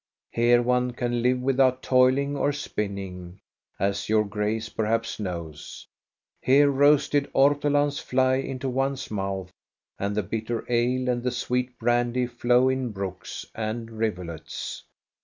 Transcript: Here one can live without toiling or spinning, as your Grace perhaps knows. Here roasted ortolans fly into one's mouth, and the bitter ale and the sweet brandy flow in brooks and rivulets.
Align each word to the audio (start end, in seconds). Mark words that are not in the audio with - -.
Here 0.31 0.63
one 0.63 0.93
can 0.93 1.21
live 1.21 1.39
without 1.41 1.83
toiling 1.83 2.35
or 2.35 2.51
spinning, 2.53 3.39
as 3.77 4.09
your 4.09 4.25
Grace 4.25 4.67
perhaps 4.67 5.19
knows. 5.19 5.85
Here 6.41 6.71
roasted 6.71 7.29
ortolans 7.35 7.99
fly 7.99 8.37
into 8.37 8.67
one's 8.67 9.11
mouth, 9.11 9.51
and 9.99 10.15
the 10.17 10.23
bitter 10.23 10.65
ale 10.67 11.07
and 11.07 11.21
the 11.21 11.29
sweet 11.29 11.77
brandy 11.77 12.25
flow 12.25 12.67
in 12.67 12.89
brooks 12.89 13.45
and 13.53 13.91
rivulets. 13.91 14.83